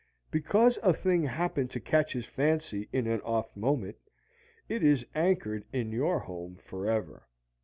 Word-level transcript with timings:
Because 0.31 0.79
a 0.81 0.93
thing 0.93 1.21
happened 1.25 1.69
to 1.69 1.79
catch 1.79 2.13
his 2.13 2.25
fancy 2.25 2.89
in 2.91 3.05
an 3.05 3.21
off 3.21 3.55
moment, 3.55 3.97
it 4.67 4.81
is 4.81 5.05
anchored 5.13 5.63
in 5.71 5.91
your 5.91 6.17
home 6.21 6.55
forever. 6.55 7.27